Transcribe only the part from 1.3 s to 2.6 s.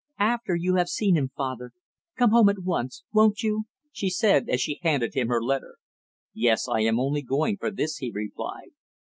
father, come home